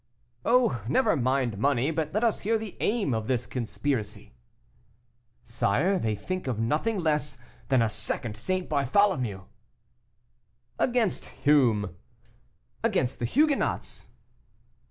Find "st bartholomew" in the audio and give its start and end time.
8.35-9.43